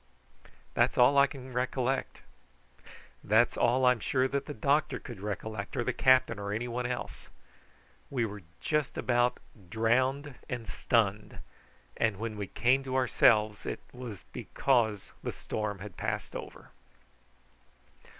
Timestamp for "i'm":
3.85-3.99